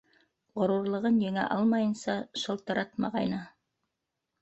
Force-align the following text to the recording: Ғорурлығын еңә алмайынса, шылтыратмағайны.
Ғорурлығын 0.61 1.19
еңә 1.27 1.45
алмайынса, 1.57 2.17
шылтыратмағайны. 2.47 3.47